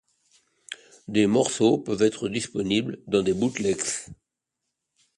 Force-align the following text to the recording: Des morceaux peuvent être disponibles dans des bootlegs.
Des 1.07 1.27
morceaux 1.27 1.77
peuvent 1.77 2.01
être 2.01 2.27
disponibles 2.27 2.97
dans 3.05 3.21
des 3.21 3.33
bootlegs. 3.35 3.83